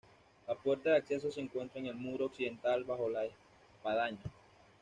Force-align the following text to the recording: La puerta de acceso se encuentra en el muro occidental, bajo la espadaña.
La 0.47 0.55
puerta 0.55 0.89
de 0.89 0.95
acceso 0.95 1.29
se 1.29 1.41
encuentra 1.41 1.79
en 1.79 1.85
el 1.85 1.93
muro 1.93 2.25
occidental, 2.25 2.83
bajo 2.85 3.07
la 3.07 3.25
espadaña. 3.25 4.17